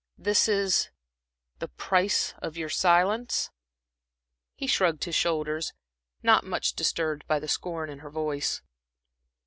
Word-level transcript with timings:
This 0.17 0.47
is 0.47 0.89
the 1.59 1.67
the 1.67 1.67
price 1.67 2.33
of 2.39 2.57
your 2.57 2.69
silence?" 2.69 3.51
He 4.55 4.65
shrugged 4.65 5.03
his 5.03 5.13
shoulders, 5.13 5.73
not 6.23 6.43
much 6.43 6.73
disturbed 6.73 7.27
by 7.27 7.37
the 7.37 7.47
scorn 7.47 7.87
in 7.87 7.99
her 7.99 8.09
voice. 8.09 8.63